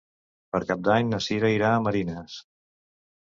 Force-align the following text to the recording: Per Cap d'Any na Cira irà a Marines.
Per 0.55 0.61
Cap 0.71 0.79
d'Any 0.87 1.11
na 1.11 1.19
Cira 1.25 1.51
irà 1.57 1.69
a 1.75 1.85
Marines. 1.89 2.39